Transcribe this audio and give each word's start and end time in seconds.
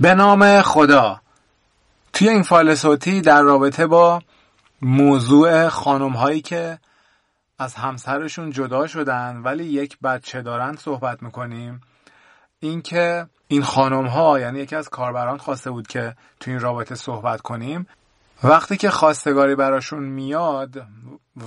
به 0.00 0.14
نام 0.14 0.62
خدا. 0.62 1.20
توی 2.12 2.28
این 2.28 2.42
فایل 2.42 2.74
صوتی 2.74 3.20
در 3.20 3.42
رابطه 3.42 3.86
با 3.86 4.22
موضوع 4.82 5.68
خانم 5.68 6.10
هایی 6.10 6.40
که 6.40 6.78
از 7.58 7.74
همسرشون 7.74 8.50
جدا 8.50 8.86
شدن 8.86 9.36
ولی 9.36 9.64
یک 9.64 9.98
بچه 10.02 10.42
دارن 10.42 10.76
صحبت 10.76 11.22
می‌کنیم 11.22 11.80
اینکه 12.60 13.26
این 13.48 13.62
خانم 13.62 14.06
ها 14.06 14.40
یعنی 14.40 14.58
یکی 14.58 14.76
از 14.76 14.88
کاربران 14.88 15.38
خواسته 15.38 15.70
بود 15.70 15.86
که 15.86 16.14
تو 16.40 16.50
این 16.50 16.60
رابطه 16.60 16.94
صحبت 16.94 17.40
کنیم 17.40 17.86
وقتی 18.44 18.76
که 18.76 18.90
خواستگاری 18.90 19.54
براشون 19.54 20.02
میاد 20.02 20.86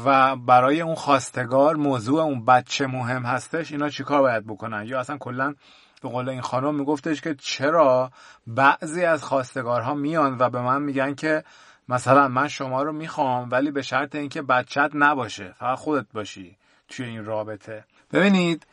و 0.05 0.35
برای 0.35 0.81
اون 0.81 0.95
خواستگار 0.95 1.75
موضوع 1.75 2.21
اون 2.21 2.45
بچه 2.45 2.87
مهم 2.87 3.23
هستش 3.23 3.71
اینا 3.71 3.89
چیکار 3.89 4.21
باید 4.21 4.47
بکنن؟ 4.47 4.85
یا 4.85 4.99
اصلا 4.99 5.17
کلا 5.17 5.55
به 6.01 6.09
قول 6.09 6.29
این 6.29 6.41
خانم 6.41 6.75
میگفتش 6.75 7.21
که 7.21 7.35
چرا 7.35 8.11
بعضی 8.47 9.05
از 9.05 9.23
خواستگارها 9.23 9.93
میان 9.93 10.37
و 10.39 10.49
به 10.49 10.61
من 10.61 10.81
میگن 10.81 11.15
که 11.15 11.43
مثلا 11.89 12.27
من 12.27 12.47
شما 12.47 12.83
رو 12.83 12.93
می‌خوام 12.93 13.47
ولی 13.51 13.71
به 13.71 13.81
شرط 13.81 14.15
اینکه 14.15 14.41
بچت 14.41 14.91
نباشه 14.93 15.55
فقط 15.59 15.77
خودت 15.77 16.05
باشی 16.13 16.57
توی 16.89 17.05
این 17.05 17.25
رابطه. 17.25 17.83
ببینید 18.13 18.67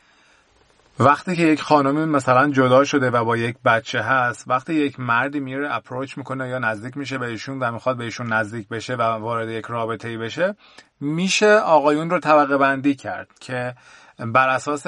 وقتی 0.99 1.35
که 1.35 1.43
یک 1.43 1.61
خانمی 1.61 2.05
مثلا 2.05 2.49
جدا 2.49 2.83
شده 2.83 3.09
و 3.09 3.25
با 3.25 3.37
یک 3.37 3.55
بچه 3.65 4.01
هست 4.01 4.43
وقتی 4.47 4.73
یک 4.73 4.99
مردی 4.99 5.39
میره 5.39 5.75
اپروچ 5.75 6.17
می‌کنه 6.17 6.49
یا 6.49 6.59
نزدیک 6.59 6.97
میشه 6.97 7.17
به 7.17 7.25
ایشون 7.25 7.59
و 7.59 7.71
می‌خواد 7.71 7.97
به 7.97 8.03
ایشون 8.03 8.33
نزدیک 8.33 8.67
بشه 8.67 8.95
و 8.95 9.01
وارد 9.01 9.49
یک 9.49 9.65
رابطه 9.65 10.07
ای 10.07 10.17
بشه 10.17 10.55
میشه 10.99 11.55
آقایون 11.55 12.09
رو 12.09 12.19
طبقه 12.19 12.57
بندی 12.57 12.95
کرد 12.95 13.27
که 13.39 13.75
بر 14.17 14.49
اساس 14.49 14.87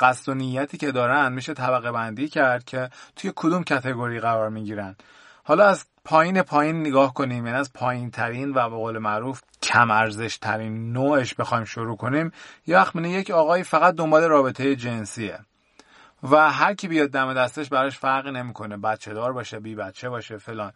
قصد 0.00 0.28
و 0.28 0.34
نیتی 0.34 0.78
که 0.78 0.92
دارن 0.92 1.32
میشه 1.32 1.54
طبقه 1.54 1.92
بندی 1.92 2.28
کرد 2.28 2.64
که 2.64 2.90
توی 3.16 3.32
کدوم 3.36 3.64
کتگوری 3.64 4.20
قرار 4.20 4.48
می‌گیرن. 4.48 4.96
حالا 5.44 5.66
از 5.66 5.84
پایین 6.04 6.42
پایین 6.42 6.80
نگاه 6.80 7.14
کنیم 7.14 7.46
یعنی 7.46 7.58
از 7.58 7.72
پایین 7.72 8.10
ترین 8.10 8.50
و 8.50 8.70
به 8.70 8.76
قول 8.76 8.98
معروف 8.98 9.42
کم 9.62 9.90
ارزش 9.90 10.38
ترین 10.38 10.92
نوعش 10.92 11.34
بخوایم 11.34 11.64
شروع 11.64 11.96
کنیم 11.96 12.32
یا 12.66 12.86
یک 12.94 13.30
آقای 13.30 13.62
فقط 13.62 13.94
دنبال 13.94 14.22
رابطه 14.22 14.76
جنسیه 14.76 15.38
و 16.22 16.50
هر 16.50 16.74
کی 16.74 16.88
بیاد 16.88 17.10
دم 17.10 17.34
دستش 17.34 17.68
براش 17.68 17.98
فرقی 17.98 18.30
نمی‌کنه. 18.30 18.76
بچه 18.76 19.14
دار 19.14 19.32
باشه 19.32 19.60
بی 19.60 19.74
بچه 19.74 20.08
باشه 20.08 20.38
فلان. 20.38 20.72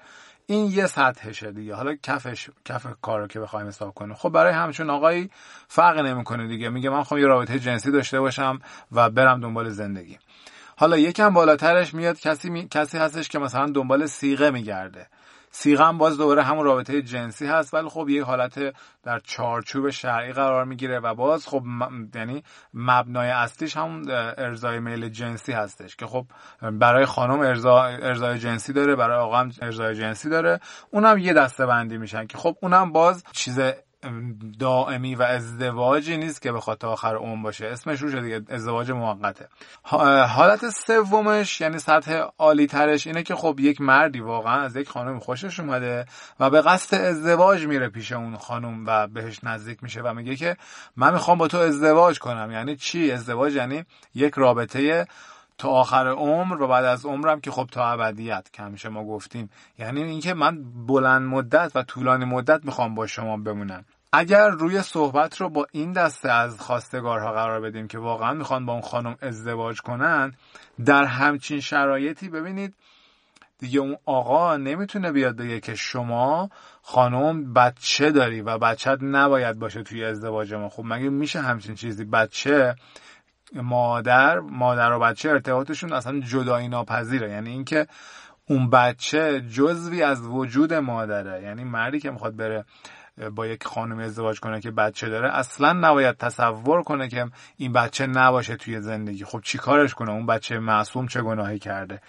این 0.46 0.70
یه 0.70 0.86
سطحشه 0.86 1.52
دیگه. 1.52 1.74
حالا 1.74 1.94
کفش 2.02 2.50
کف 2.64 2.86
کار 3.02 3.20
رو 3.20 3.26
که 3.26 3.40
بخوایم 3.40 3.66
حساب 3.66 3.94
کنیم. 3.94 4.14
خب 4.14 4.28
برای 4.28 4.52
همچون 4.52 4.90
آقایی 4.90 5.30
فرق 5.68 5.98
نمی‌کنه 5.98 6.46
دیگه. 6.46 6.68
میگه 6.68 6.90
من 6.90 7.02
خواهم 7.02 7.22
یه 7.22 7.28
رابطه 7.28 7.58
جنسی 7.58 7.90
داشته 7.90 8.20
باشم 8.20 8.58
و 8.92 9.10
برم 9.10 9.40
دنبال 9.40 9.68
زندگی. 9.68 10.18
حالا 10.76 10.98
یکم 10.98 11.34
بالاترش 11.34 11.94
میاد 11.94 12.20
کسی 12.20 12.50
می... 12.50 12.68
کسی 12.68 12.98
هستش 12.98 13.28
که 13.28 13.38
مثلا 13.38 13.66
دنبال 13.66 14.06
سیغه 14.06 14.50
میگرده. 14.50 15.06
سیغه 15.56 15.84
هم 15.84 15.98
باز 15.98 16.18
دوباره 16.18 16.42
همون 16.42 16.64
رابطه 16.64 17.02
جنسی 17.02 17.46
هست 17.46 17.74
ولی 17.74 17.88
خب 17.88 18.08
یه 18.08 18.24
حالت 18.24 18.74
در 19.02 19.18
چارچوب 19.18 19.90
شرعی 19.90 20.32
قرار 20.32 20.64
می‌گیره 20.64 21.00
و 21.00 21.14
باز 21.14 21.46
خب 21.48 21.62
یعنی 22.14 22.42
مبنای 22.74 23.30
اصلیش 23.30 23.76
همون 23.76 24.10
ارزای 24.10 24.80
میل 24.80 25.08
جنسی 25.08 25.52
هستش 25.52 25.96
که 25.96 26.06
خب 26.06 26.26
برای 26.72 27.04
خانم 27.04 27.40
ارزا 27.40 27.82
ارزای 27.84 28.38
جنسی 28.38 28.72
داره 28.72 28.96
برای 28.96 29.18
آقا 29.18 29.36
هم 29.36 29.52
ارزای 29.62 29.94
جنسی 29.94 30.30
داره. 30.30 30.60
اونم 30.90 31.18
یه 31.18 31.32
دسته 31.32 31.66
بندی 31.66 31.98
میشن 31.98 32.26
که 32.26 32.38
خب 32.38 32.56
اونم 32.62 32.92
باز 32.92 33.24
چیز 33.32 33.60
دائمی 34.58 35.14
و 35.14 35.22
ازدواجی 35.22 36.16
نیست 36.16 36.42
که 36.42 36.52
بخواد 36.52 36.78
تا 36.78 36.92
آخر 36.92 37.14
عمر 37.14 37.42
باشه. 37.42 37.66
اسمش 37.66 38.00
رو 38.00 38.20
دیگه 38.20 38.42
ازدواج 38.48 38.90
موقته. 38.90 39.48
حالت 40.28 40.70
سومش 40.70 41.60
یعنی 41.60 41.78
سطح 41.78 42.22
عالی 42.38 42.66
ترش 42.66 43.06
اینه 43.06 43.22
که 43.22 43.34
خب 43.34 43.60
یک 43.60 43.80
مردی 43.80 44.20
واقعا 44.20 44.60
از 44.60 44.76
یک 44.76 44.88
خانم 44.88 45.18
خوشش 45.18 45.60
اومده 45.60 46.04
و 46.40 46.50
به 46.50 46.62
قصد 46.62 46.96
ازدواج 46.96 47.66
میره 47.66 47.88
پیش 47.88 48.12
اون 48.12 48.36
خانم 48.36 48.84
و 48.86 49.06
بهش 49.06 49.44
نزدیک 49.44 49.82
میشه 49.82 50.02
و 50.02 50.14
میگه 50.14 50.36
که 50.36 50.56
من 50.96 51.12
می‌خوام 51.12 51.38
با 51.38 51.48
تو 51.48 51.58
ازدواج 51.58 52.18
کنم. 52.18 52.50
یعنی 52.52 52.76
چی؟ 52.76 53.12
ازدواج 53.12 53.54
یعنی 53.54 53.84
یک 54.14 54.34
رابطه 54.34 55.06
تا 55.58 55.68
آخر 55.68 56.08
عمر 56.08 56.62
و 56.62 56.68
بعد 56.68 56.84
از 56.84 57.06
عمرم 57.06 57.40
که 57.40 57.50
خب 57.50 57.68
تا 57.72 57.90
ابدیت 57.90 58.48
که 58.52 58.62
همیشه 58.62 58.88
ما 58.88 59.04
گفتیم. 59.04 59.50
یعنی 59.78 60.02
اینکه 60.02 60.34
من 60.34 60.64
بلند 60.86 61.22
مدت 61.22 61.72
و 61.74 61.82
طولانی 61.82 62.24
مدت 62.24 62.64
می‌خوام 62.64 62.94
با 62.94 63.06
شما 63.06 63.36
بمونم. 63.36 63.84
اگر 64.16 64.48
روی 64.48 64.82
صحبت 64.82 65.40
رو 65.40 65.48
با 65.48 65.66
این 65.72 65.92
دسته 65.92 66.30
از 66.30 66.60
خواستگارها 66.60 67.32
قرار 67.32 67.60
بدیم 67.60 67.88
که 67.88 67.98
واقعا 67.98 68.34
می‌خوان 68.34 68.66
با 68.66 68.72
اون 68.72 68.82
خانم 68.82 69.16
ازدواج 69.22 69.80
کنن 69.80 70.32
در 70.84 71.04
همچین 71.04 71.60
شرایطی 71.60 72.28
ببینید 72.28 72.74
دیگه 73.58 73.80
اون 73.80 73.96
آقا 74.06 74.56
نمی‌تونه 74.56 75.12
بیاد 75.12 75.36
بگه 75.36 75.60
که 75.60 75.74
شما 75.74 76.50
خانم 76.82 77.52
بچه 77.52 78.10
داری 78.10 78.40
و 78.40 78.58
بچت 78.58 78.98
نباید 79.02 79.58
باشه 79.58 79.82
توی 79.82 80.04
ازدواج 80.04 80.54
ما. 80.54 80.68
خب 80.68 80.82
مگه 80.86 81.08
میشه 81.08 81.40
همچین 81.40 81.74
چیزی؟ 81.74 82.04
بچه 82.04 82.74
مادر 83.54 84.38
مادر 84.38 84.92
و 84.92 84.98
بچه 84.98 85.30
ارتباطشون 85.30 85.92
اصلا 85.92 86.20
جدایی 86.20 86.68
ناپذیره. 86.68 87.30
یعنی 87.30 87.50
اینکه 87.50 87.86
اون 88.48 88.70
بچه 88.70 89.40
جزوی 89.40 90.02
از 90.02 90.26
وجود 90.26 90.74
مادره. 90.74 91.42
یعنی 91.42 91.64
مردی 91.64 92.00
که 92.00 92.10
می‌خواد 92.10 92.36
بره 92.36 92.64
با 93.34 93.46
یک 93.46 93.64
خانم 93.64 93.98
ازدواج 93.98 94.40
کنه 94.40 94.60
که 94.60 94.70
بچه 94.70 95.08
داره 95.08 95.34
اصلا 95.34 95.72
نباید 95.72 96.16
تصور 96.16 96.82
کنه 96.82 97.08
که 97.08 97.26
این 97.56 97.72
بچه 97.72 98.06
نباشه 98.06 98.56
توی 98.56 98.80
زندگی. 98.80 99.24
خب 99.24 99.40
چی 99.40 99.58
کارش 99.58 99.94
کنه؟ 99.94 100.10
اون 100.10 100.26
بچه 100.26 100.58
معصوم 100.58 101.06
چه 101.06 101.22
گناهی 101.22 101.58
کرده؟ 101.58 102.00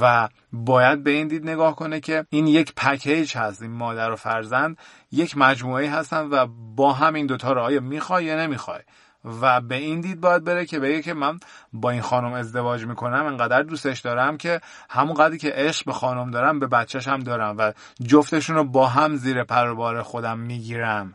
و 0.00 0.28
باید 0.52 1.02
به 1.02 1.10
این 1.10 1.28
دید 1.28 1.48
نگاه 1.48 1.76
کنه 1.76 2.00
که 2.00 2.26
این 2.30 2.46
یک 2.46 2.74
پکیج 2.74 3.36
هست 3.36 3.62
این 3.62 3.70
مادر 3.70 4.10
و 4.10 4.16
فرزند 4.16 4.78
یک 5.12 5.38
مجموعه 5.38 5.90
هستن 5.90 6.26
و 6.26 6.46
با 6.76 6.92
همین 6.92 7.26
دوتا 7.26 7.52
رو 7.52 7.60
آیا 7.60 7.80
می‌خوای 7.80 8.24
یا 8.24 8.36
نمی‌خوای. 8.36 8.80
و 9.24 9.60
به 9.60 9.74
این 9.74 10.00
دید 10.00 10.20
باید 10.20 10.44
بره 10.44 10.66
که 10.66 10.78
بگه 10.78 11.02
که 11.02 11.14
من 11.14 11.40
با 11.72 11.90
این 11.90 12.02
خانم 12.02 12.32
ازدواج 12.32 12.86
می‌کنم 12.86 13.26
انقدر 13.26 13.62
دوستش 13.62 14.00
دارم 14.00 14.36
که 14.36 14.60
همون 14.90 15.14
قدری 15.14 15.38
که 15.38 15.52
عشق 15.54 15.86
به 15.86 15.92
خانم 15.92 16.30
دارم 16.30 16.58
به 16.58 16.66
بچهش 16.66 17.08
هم 17.08 17.20
دارم 17.20 17.58
و 17.58 17.72
جفتشون 18.02 18.56
رو 18.56 18.64
با 18.64 18.86
هم 18.86 19.16
زیر 19.16 19.44
پروبار 19.44 20.02
خودم 20.02 20.38
می‌گیرم. 20.38 21.14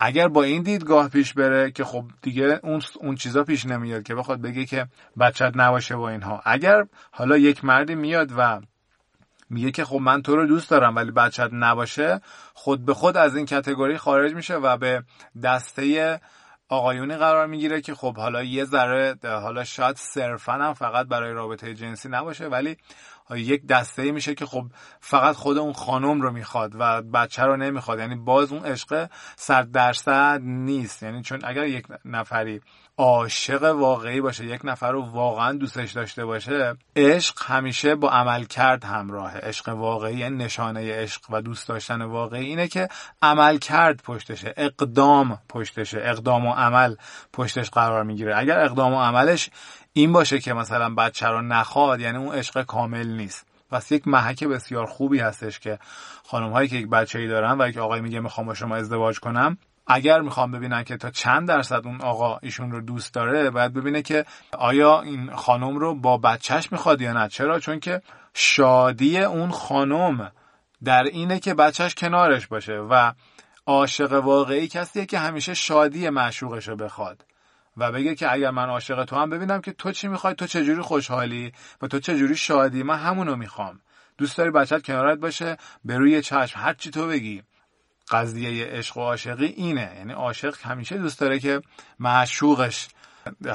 اگر 0.00 0.28
با 0.28 0.42
این 0.42 0.62
دیدگاه 0.62 1.08
پیش 1.08 1.34
بره 1.34 1.70
که 1.70 1.84
خب 1.84 2.04
دیگه 2.22 2.60
اون 2.62 2.82
اون 3.00 3.14
چیزا 3.14 3.44
پیش 3.44 3.66
نمیاد 3.66 4.02
که 4.02 4.14
بخواد 4.14 4.40
بگه 4.40 4.66
که 4.66 4.86
بچت 5.20 5.52
نباشه 5.54 5.96
با 5.96 6.08
اینها. 6.08 6.42
اگر 6.44 6.86
حالا 7.10 7.36
یک 7.36 7.64
مردی 7.64 7.94
میاد 7.94 8.32
و 8.36 8.60
میگه 9.50 9.70
که 9.70 9.84
خب 9.84 9.96
من 9.96 10.22
تو 10.22 10.36
رو 10.36 10.46
دوست 10.46 10.70
دارم 10.70 10.96
ولی 10.96 11.10
بچت 11.10 11.50
نباشه 11.52 12.20
خود 12.54 12.84
به 12.84 12.94
خود 12.94 13.16
از 13.16 13.36
این 13.36 13.46
کتگوری 13.46 13.98
خارج 13.98 14.34
میشه 14.34 14.54
و 14.54 14.76
به 14.76 15.02
دسته 15.42 16.20
آقایونی 16.68 17.16
قرار 17.16 17.46
می‌گیره 17.46 17.80
که 17.80 17.94
خب 17.94 18.16
حالا 18.16 18.42
یه 18.42 18.64
ذره 18.64 19.14
حالا 19.24 19.64
شاید 19.64 19.96
صرفا 19.96 20.52
هم 20.52 20.74
فقط 20.74 21.06
برای 21.06 21.32
رابطه 21.32 21.74
جنسی 21.74 22.08
نباشه 22.08 22.46
ولی 22.46 22.76
یک 23.30 23.66
دسته 23.66 24.12
میشه 24.12 24.34
که 24.34 24.46
خب 24.46 24.64
فقط 25.00 25.34
خود 25.34 25.58
اون 25.58 25.72
خانم 25.72 26.20
رو 26.20 26.32
می‌خواد 26.32 26.72
و 26.78 27.02
بچه 27.02 27.42
رو 27.42 27.56
نمی‌خواد. 27.56 27.98
یعنی 27.98 28.14
باز 28.14 28.52
اون 28.52 28.64
عشق 28.64 29.10
صد 29.36 29.70
درصد 29.70 30.40
نیست. 30.42 31.02
یعنی 31.02 31.22
چون 31.22 31.40
اگر 31.44 31.66
یک 31.66 31.86
نفری 32.04 32.60
عاشق 32.98 33.62
واقعی 33.62 34.20
باشه 34.20 34.44
یک 34.44 34.60
نفر 34.64 34.92
رو 34.92 35.02
واقعا 35.02 35.52
دوستش 35.52 35.92
داشته 35.92 36.24
باشه 36.24 36.76
عشق 36.96 37.34
همیشه 37.42 37.94
با 37.94 38.10
عمل 38.10 38.44
کرد 38.44 38.84
همراهه. 38.84 39.38
عشق 39.38 39.68
واقعی 39.68 40.16
یعنی 40.16 40.36
نشانه 40.36 41.02
عشق 41.02 41.20
و 41.30 41.42
دوست 41.42 41.68
داشتن 41.68 42.02
واقعی 42.02 42.46
اینه 42.46 42.68
که 42.68 42.88
عمل 43.22 43.58
کرد 43.58 44.02
پشتشه 44.02 44.54
اقدام 44.56 45.38
پشتشه 45.48 46.00
اقدام 46.02 46.46
و 46.46 46.52
عمل 46.52 46.94
پشتش 47.32 47.70
قرار 47.70 48.04
می‌گیره. 48.04 48.38
اگر 48.38 48.60
اقدام 48.60 48.94
و 48.94 49.00
عملش 49.00 49.50
این 49.92 50.12
باشه 50.12 50.38
که 50.38 50.52
مثلا 50.52 50.94
بچه 50.94 51.26
رو 51.26 51.42
نخواد 51.42 52.00
یعنی 52.00 52.18
اون 52.18 52.34
عشق 52.34 52.62
کامل 52.62 53.06
نیست. 53.06 53.46
پس 53.70 53.92
یک 53.92 54.08
محک 54.08 54.44
بسیار 54.44 54.86
خوبی 54.86 55.18
هستش 55.18 55.58
که 55.58 55.78
خانم 56.24 56.52
هایی 56.52 56.68
که 56.68 56.76
یک 56.76 56.88
بچه 56.88 57.18
ای 57.18 57.28
دارن 57.28 57.60
و 57.60 57.68
یک 57.68 57.78
آقای 57.78 58.00
میگه 58.00 58.20
می‌خوام 58.20 58.46
با 58.46 58.54
شما 58.54 58.76
ازدواج 58.76 59.20
کنم 59.20 59.58
اگر 59.88 60.20
می‌خوام 60.20 60.50
ببینن 60.50 60.84
که 60.84 60.96
تا 60.96 61.10
چند 61.10 61.48
درصد 61.48 61.86
اون 61.86 62.00
آقا 62.00 62.38
ایشون 62.42 62.72
رو 62.72 62.80
دوست 62.80 63.14
داره 63.14 63.50
باید 63.50 63.72
ببینه 63.72 64.02
که 64.02 64.24
آیا 64.58 65.00
این 65.00 65.36
خانم 65.36 65.78
رو 65.78 65.94
با 65.94 66.18
بچهش 66.18 66.72
می‌خواد 66.72 67.00
یا 67.00 67.12
نه. 67.12 67.28
چرا؟ 67.28 67.60
چون 67.60 67.80
که 67.80 68.02
شادی 68.34 69.18
اون 69.18 69.50
خانم 69.50 70.32
در 70.84 71.02
اینه 71.02 71.38
که 71.40 71.54
بچهش 71.54 71.94
کنارش 71.94 72.46
باشه 72.46 72.72
و 72.72 73.12
عاشق 73.66 74.12
واقعی 74.12 74.68
کسیه 74.68 75.06
که 75.06 75.18
همیشه 75.18 75.54
شادی 75.54 76.08
معشوقش 76.08 76.68
رو 76.68 76.76
بخواد 76.76 77.24
و 77.76 77.92
بگه 77.92 78.14
که 78.14 78.32
اگر 78.32 78.50
من 78.50 78.68
عاشق 78.68 79.04
تو 79.04 79.16
هم 79.16 79.30
ببینم 79.30 79.60
که 79.60 79.72
تو 79.72 79.92
چی 79.92 80.08
می‌خوای؟ 80.08 80.34
تو 80.34 80.46
چجوری 80.46 80.82
خوشحالی 80.82 81.52
و 81.82 81.86
تو 81.86 81.98
چجوری 81.98 82.36
شادی؟ 82.36 82.82
من 82.82 82.98
همونو 82.98 83.36
می‌خوام. 83.36 83.80
دوست 84.18 84.38
داری 84.38 84.50
بچت 84.50 84.82
کنارت 84.82 85.18
باشه؟ 85.18 85.56
به 85.84 85.98
روی 85.98 86.22
چشم. 86.22 86.60
هر 86.60 86.74
چی 86.74 86.90
تو 86.90 87.06
بگی. 87.06 87.42
قضیه 88.10 88.66
عشق 88.66 88.96
و 88.96 89.00
عاشقی 89.00 89.46
اینه. 89.46 89.92
یعنی 89.98 90.12
عاشق 90.12 90.54
همیشه 90.62 90.98
دوست 90.98 91.20
داره 91.20 91.38
که 91.38 91.62
معشوقش 91.98 92.88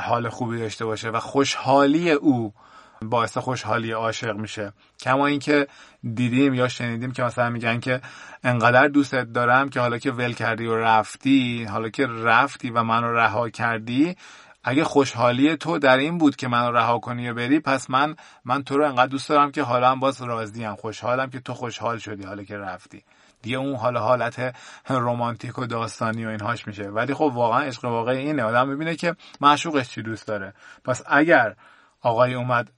حال 0.01 0.29
خوبی 0.29 0.59
داشته 0.59 0.85
باشه 0.85 1.09
و 1.09 1.19
خوشحالی 1.19 2.11
او 2.11 2.53
باعث 3.01 3.37
خوشحالی 3.37 3.91
عاشق 3.91 4.35
میشه. 4.35 4.73
کما 4.99 5.27
اینکه 5.27 5.67
دیدیم 6.13 6.53
یا 6.53 6.67
شنیدیم 6.67 7.11
که 7.11 7.23
مثلا 7.23 7.49
میگن 7.49 7.79
که 7.79 8.01
انقدر 8.43 8.87
دوستت 8.87 9.33
دارم 9.33 9.69
که 9.69 9.79
حالا 9.79 9.97
که 9.97 10.11
ول 10.11 10.33
کردی 10.33 10.65
و 10.65 10.75
رفتی 10.75 11.63
حالا 11.63 11.89
که 11.89 12.07
رفتی 12.07 12.69
و 12.69 12.83
منو 12.83 13.13
رها 13.13 13.49
کردی 13.49 14.15
اگه 14.63 14.83
خوشحالی 14.83 15.55
تو 15.55 15.79
در 15.79 15.97
این 15.97 16.17
بود 16.17 16.35
که 16.35 16.47
منو 16.47 16.71
رها 16.71 16.99
کنی 16.99 17.29
و 17.29 17.33
بری 17.33 17.59
پس 17.59 17.89
من 17.89 18.15
من 18.45 18.63
تو 18.63 18.77
رو 18.77 18.85
انقدر 18.85 19.07
دوست 19.07 19.29
دارم 19.29 19.51
که 19.51 19.63
حالا 19.63 19.91
هم 19.91 19.99
باز 19.99 20.21
راضیم 20.21 20.75
خوشحالم 20.75 21.29
که 21.29 21.39
تو 21.39 21.53
خوشحال 21.53 21.97
شدی 21.97 22.23
حالا 22.23 22.43
که 22.43 22.57
رفتی. 22.57 23.03
دیگه 23.43 23.57
اون 23.57 23.75
حال 23.75 23.97
حالت 23.97 24.55
رمانتیک 24.89 25.59
و 25.59 25.65
داستانی 25.65 26.25
و 26.25 26.29
اینهاش 26.29 26.67
میشه. 26.67 26.83
ولی 26.83 27.13
خب 27.13 27.31
واقعا 27.33 27.61
عشق 27.61 27.85
واقعی 27.85 28.17
اینه. 28.17 28.43
آدم 28.43 28.69
می‌بینه 28.69 28.95
که 28.95 29.15
معشوقش 29.41 29.89
چی 29.89 30.01
دوست 30.01 30.27
داره. 30.27 30.53
پس 30.85 31.03
اگر 31.07 31.55
آقای 32.01 32.33
اومد 32.33 32.71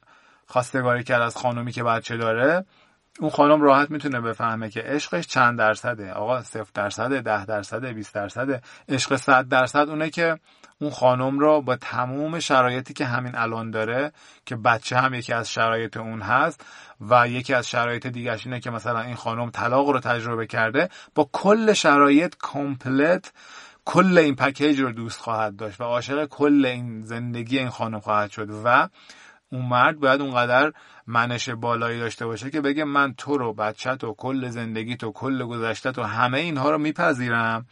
خواستگاری 0.47 1.03
کرد 1.03 1.21
از 1.21 1.37
خانومی 1.37 1.71
که 1.71 1.83
بچه 1.83 2.17
داره 2.17 2.65
اون 3.19 3.29
خانم 3.29 3.61
راحت 3.61 3.91
می‌تونه 3.91 4.21
بفهمه 4.21 4.69
که 4.69 4.81
عشقش 4.81 5.27
چند 5.27 5.57
درصده. 5.57 6.11
آقا 6.11 6.41
صفر 6.41 6.71
درصده 6.73 7.21
ده 7.21 7.45
درصده 7.45 7.93
20 7.93 8.15
درصده. 8.15 8.61
عشق 8.89 9.15
صد 9.15 9.47
درصد 9.47 9.89
اونه 9.89 10.09
که 10.09 10.39
اون 10.81 10.91
خانم 10.91 11.39
رو 11.39 11.61
با 11.61 11.75
تموم 11.75 12.39
شرایطی 12.39 12.93
که 12.93 13.05
همین 13.05 13.35
الان 13.35 13.71
داره 13.71 14.11
که 14.45 14.55
بچه 14.55 14.97
هم 14.97 15.13
یکی 15.13 15.33
از 15.33 15.51
شرایط 15.51 15.97
اون 15.97 16.21
هست 16.21 16.65
و 17.09 17.27
یکی 17.27 17.53
از 17.53 17.67
شرایط 17.67 18.07
دیگرش 18.07 18.45
اینه 18.45 18.59
که 18.59 18.71
مثلا 18.71 19.01
این 19.01 19.15
خانم 19.15 19.49
طلاق 19.49 19.89
رو 19.89 19.99
تجربه 19.99 20.47
کرده 20.47 20.89
با 21.15 21.29
کل 21.33 21.73
شرایط 21.73 22.35
کامپلت 22.39 23.33
کل 23.85 24.17
این 24.17 24.35
پکیج 24.35 24.79
رو 24.79 24.91
دوست 24.91 25.19
خواهد 25.19 25.55
داشت 25.55 25.81
و 25.81 25.83
عاشق 25.83 26.25
کل 26.25 26.65
این 26.65 27.03
زندگی 27.03 27.59
این 27.59 27.69
خانم 27.69 27.99
خواهد 27.99 28.31
شد 28.31 28.49
و 28.65 28.89
اون 29.51 29.65
مرد 29.65 29.99
باید 29.99 30.21
اونقدر 30.21 30.73
منش 31.07 31.49
بالایی 31.49 31.99
داشته 31.99 32.25
باشه 32.25 32.49
که 32.49 32.61
بگه 32.61 32.83
من 32.83 33.13
تو 33.13 33.37
رو 33.37 33.53
بچت 33.53 34.03
و 34.03 34.13
کل 34.13 34.49
زندگی 34.49 34.95
تو 34.95 35.11
کل 35.11 35.43
گذشته 35.43 36.01
و 36.01 36.03
همه 36.03 36.37
اینها 36.37 36.71
رو 36.71 36.77
میپذیرم. 36.77 37.65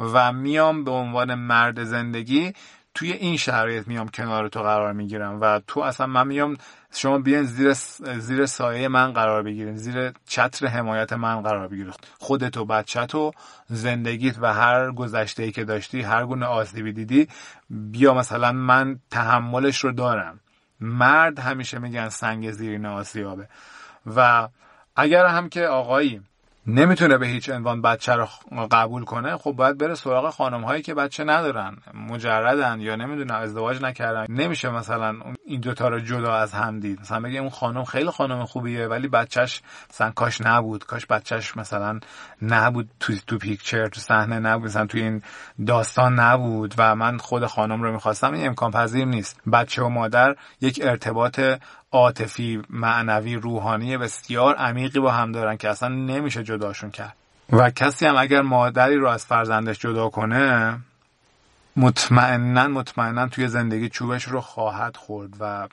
و 0.00 0.32
میام 0.32 0.84
به 0.84 0.90
عنوان 0.90 1.34
مرد 1.34 1.84
زندگی 1.84 2.52
توی 2.94 3.12
این 3.12 3.36
شرایط 3.36 3.88
میام 3.88 4.08
کنار 4.08 4.48
تو 4.48 4.62
قرار 4.62 4.92
می‌گیرم 4.92 5.40
و 5.40 5.60
تو 5.66 5.80
اصلا 5.80 6.06
من 6.06 6.26
میام 6.26 6.56
شما 6.92 7.18
بیاین 7.18 7.42
زیر 7.42 7.72
زیر 8.18 8.46
سایه 8.46 8.88
من 8.88 9.12
قرار 9.12 9.42
بگیرین 9.42 9.76
زیر 9.76 10.12
چتر 10.26 10.66
حمایت 10.66 11.12
من 11.12 11.42
قرار 11.42 11.68
بگیرید 11.68 11.94
خودت 12.18 12.56
و 12.56 12.64
بچت 12.64 13.14
و 13.14 13.32
زندگیت 13.68 14.38
و 14.40 14.54
هر 14.54 14.92
گذشته 14.92 15.42
ای 15.42 15.52
که 15.52 15.64
داشتی 15.64 16.02
هر 16.02 16.26
گونه 16.26 16.46
آسیبی 16.46 16.92
دیدی 16.92 17.28
بیا 17.70 18.14
مثلا 18.14 18.52
من 18.52 18.98
تحملش 19.10 19.78
رو 19.78 19.92
دارم. 19.92 20.40
مرد 20.80 21.38
همیشه 21.38 21.78
میگن 21.78 22.08
سنگ 22.08 22.50
زیرین 22.50 22.86
آسیابه. 22.86 23.48
و 24.16 24.48
اگر 24.96 25.26
هم 25.26 25.48
که 25.48 25.66
آقایی 25.66 26.22
نمی‌تونه 26.66 27.18
به 27.18 27.26
هیچ 27.26 27.50
عنوان 27.50 27.82
بچه 27.82 28.12
رو 28.12 28.28
قبول 28.70 29.04
کنه 29.04 29.36
خب 29.36 29.52
باید 29.52 29.78
بره 29.78 29.94
سراغ 29.94 30.30
خانم 30.30 30.64
هایی 30.64 30.82
که 30.82 30.94
بچه 30.94 31.24
ندارن 31.24 31.76
مجردن 31.94 32.80
یا 32.80 32.96
نمی‌دونه 32.96 33.34
ازدواج 33.34 33.82
نکردن. 33.82 34.26
نمیشه 34.28 34.70
مثلا 34.70 35.16
این 35.46 35.60
دوتا 35.60 35.88
رو 35.88 36.00
جدا 36.00 36.34
از 36.34 36.52
هم 36.52 36.80
دید. 36.80 37.00
مثلا 37.00 37.20
بگه 37.20 37.40
اون 37.40 37.50
خانم 37.50 37.84
خیلی 37.84 38.10
خانم 38.10 38.44
خوبیه 38.44 38.86
ولی 38.86 39.08
بچهش 39.08 39.62
مثلا 39.90 40.10
کاش 40.10 40.40
نبود. 40.40 40.84
کاش 40.84 41.06
بچهش 41.06 41.56
مثلا 41.56 42.00
نبود 42.42 42.90
تو 43.00 43.12
تو 43.26 43.38
پیکچر 43.38 43.86
تو 43.86 44.00
صحنه 44.00 44.38
نبود. 44.38 44.64
مثلا 44.64 44.86
توی 44.86 45.02
این 45.02 45.22
داستان 45.66 46.20
نبود 46.20 46.74
و 46.78 46.94
من 46.94 47.18
خود 47.18 47.46
خانم 47.46 47.82
رو 47.82 47.92
می‌خواستم 47.92 48.32
این 48.32 48.46
امکان 48.46 48.70
پذیر 48.70 49.04
نیست. 49.04 49.40
بچه 49.52 49.82
و 49.82 49.88
مادر 49.88 50.36
یک 50.60 50.80
ارتباط 50.82 51.40
عاطفی 51.92 52.62
معنوی 52.70 53.36
روحانی 53.36 53.96
بسیار 53.96 54.54
عمیقی 54.54 55.00
با 55.00 55.10
هم 55.10 55.32
دارن 55.32 55.56
که 55.56 55.68
اصلا 55.68 55.88
نمیشه 55.88 56.42
جداشون 56.42 56.90
کرد. 56.90 57.16
و 57.52 57.70
کسی 57.70 58.06
هم 58.06 58.16
اگر 58.16 58.42
مادری 58.42 58.96
رو 58.96 59.08
از 59.08 59.26
فرزندش 59.26 59.78
جدا 59.78 60.08
کنه 60.08 60.78
مطمئنا 61.76 62.68
مطمئنا 62.68 63.28
توی 63.28 63.48
زندگی 63.48 63.88
چوبش 63.88 64.24
رو 64.24 64.40
خواهد 64.40 64.96
خورد 64.96 65.34
و 65.40 65.68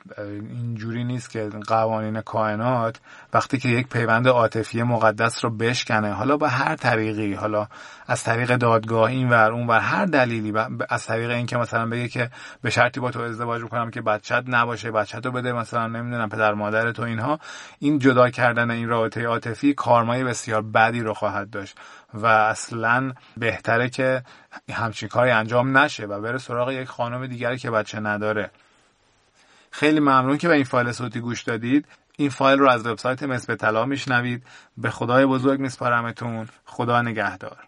اینجوری 0.50 1.04
نیست 1.04 1.30
که 1.30 1.50
قوانین 1.66 2.20
کائنات 2.20 3.00
وقتی 3.32 3.58
که 3.58 3.68
یک 3.68 3.88
پیوند 3.88 4.28
عاطفی 4.28 4.82
مقدس 4.82 5.44
رو 5.44 5.50
بشکنه 5.50 6.12
حالا 6.12 6.36
به 6.36 6.48
هر 6.48 6.76
طریقی 6.76 7.34
حالا 7.34 7.68
از 8.06 8.24
طریق 8.24 8.56
دادگاه 8.56 9.10
این 9.10 9.28
ور 9.28 9.52
اون 9.52 9.66
ور 9.66 9.80
هر 9.80 10.06
دلیلی 10.06 10.52
از 10.88 11.06
طریق 11.06 11.30
اینکه 11.30 11.56
مثلا 11.56 11.86
بگه 11.86 12.08
که 12.08 12.30
به 12.62 12.70
شرطی 12.70 13.00
با 13.00 13.10
تو 13.10 13.20
ازدواج 13.20 13.62
کنم 13.62 13.90
که 13.90 14.00
بچت 14.00 14.44
نباشه 14.46 14.90
بچت 14.90 15.26
رو 15.26 15.32
بده 15.32 15.52
مثلا 15.52 15.86
نمی‌دونم 15.86 16.28
پدر 16.28 16.54
مادر 16.54 16.92
تو 16.92 17.02
اینها 17.02 17.38
این 17.78 17.98
جدا 17.98 18.30
کردن 18.30 18.70
این 18.70 18.88
رابطه 18.88 19.26
عاطفی 19.26 19.74
کارمای 19.74 20.24
بسیار 20.24 20.62
بدی 20.62 21.00
رو 21.00 21.14
خواهد 21.14 21.50
داشت 21.50 21.76
و 22.14 22.26
اصلا 22.26 23.12
بهتره 23.36 23.88
که 23.88 24.22
همچین 24.72 25.08
کاری 25.08 25.30
انجام 25.30 25.78
نشه 25.78 26.06
و 26.06 26.20
بره 26.20 26.38
سراغ 26.38 26.70
یک 26.70 26.88
خانم 26.88 27.26
دیگری 27.26 27.58
که 27.58 27.70
بچه 27.70 28.00
نداره. 28.00 28.50
خیلی 29.70 30.00
ممنون 30.00 30.38
که 30.38 30.48
به 30.48 30.54
این 30.54 30.64
فایل 30.64 30.92
صوتی 30.92 31.20
گوش 31.20 31.42
دادید. 31.42 31.86
این 32.16 32.30
فایل 32.30 32.58
رو 32.58 32.68
از 32.68 32.86
وبسایت 32.86 33.22
مثل 33.22 33.54
طلا 33.54 33.84
میشنوید. 33.84 34.42
به 34.76 34.90
خدای 34.90 35.26
بزرگ 35.26 35.60
میسپارمتون 35.60 36.48
خدا 36.64 37.02
نگهدار. 37.02 37.67